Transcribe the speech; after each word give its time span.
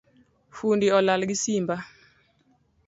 Fundi 0.57 0.87
olal 0.97 1.21
gi 1.29 1.37
simba 1.43 1.75